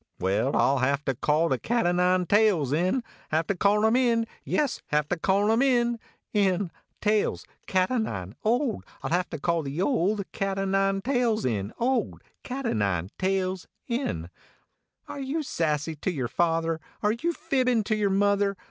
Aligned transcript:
Well, 0.19 0.55
I 0.55 0.63
ll 0.71 0.77
have 0.79 1.05
to 1.05 1.13
call 1.13 1.47
the 1.47 1.59
cat 1.59 1.85
o 1.85 1.91
nine 1.91 2.25
tails 2.25 2.73
in 2.73 3.03
Have 3.29 3.45
to 3.45 3.55
call 3.55 3.85
him 3.85 3.95
in; 3.95 4.25
yes, 4.43 4.81
have 4.87 5.07
to 5.09 5.15
call 5.15 5.51
him 5.51 5.61
in; 5.61 5.99
in. 6.33 6.71
tails 7.01 7.45
cat 7.67 7.91
o 7.91 7.97
nine 7.99 8.33
old 8.43 8.83
I 9.03 9.09
ll 9.09 9.11
have 9.11 9.29
to 9.29 9.37
call 9.37 9.61
the 9.61 9.79
old 9.79 10.25
cat 10.31 10.57
o 10.57 10.65
nine 10.65 11.01
tails 11.03 11.45
in. 11.45 11.71
old 11.77 12.23
cat 12.41 12.65
o 12.65 12.73
nine 12.73 13.11
tails 13.19 13.67
Are 15.07 15.19
you 15.19 15.43
sassy 15.43 15.95
to 15.97 16.09
yer 16.11 16.27
father, 16.27 16.81
are 17.03 17.11
you 17.11 17.31
fibbin 17.31 17.83
to 17.83 17.95
yer 17.95 18.09
mother 18.09 18.57